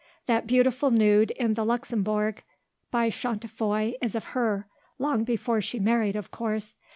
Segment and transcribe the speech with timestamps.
[0.25, 2.41] That beautiful nude in the Luxembourg
[2.89, 4.65] by Chantefoy is of her
[4.97, 6.75] long before she married, of course.